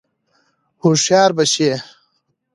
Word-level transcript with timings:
هوښیار 0.81 1.29
به 1.37 1.43
شې! 1.53 1.71